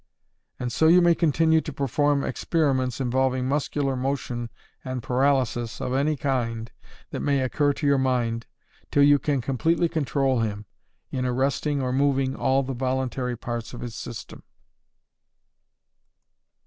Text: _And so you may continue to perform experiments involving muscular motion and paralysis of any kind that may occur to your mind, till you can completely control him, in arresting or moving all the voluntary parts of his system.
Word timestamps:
_And 0.59 0.71
so 0.71 0.87
you 0.87 0.99
may 0.99 1.13
continue 1.13 1.61
to 1.61 1.71
perform 1.71 2.23
experiments 2.23 2.99
involving 2.99 3.47
muscular 3.47 3.95
motion 3.95 4.49
and 4.83 5.03
paralysis 5.03 5.79
of 5.79 5.93
any 5.93 6.15
kind 6.15 6.71
that 7.11 7.19
may 7.19 7.41
occur 7.41 7.71
to 7.73 7.85
your 7.85 7.99
mind, 7.99 8.47
till 8.89 9.03
you 9.03 9.19
can 9.19 9.41
completely 9.41 9.87
control 9.87 10.39
him, 10.39 10.65
in 11.11 11.23
arresting 11.23 11.83
or 11.83 11.93
moving 11.93 12.35
all 12.35 12.63
the 12.63 12.73
voluntary 12.73 13.37
parts 13.37 13.75
of 13.75 13.81
his 13.81 13.93
system. 13.93 14.41